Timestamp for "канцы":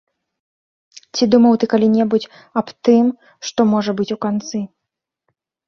4.29-4.67